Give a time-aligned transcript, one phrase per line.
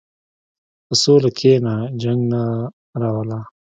[0.85, 2.41] په سوله کښېنه، جنګ نه
[3.01, 3.39] راوله.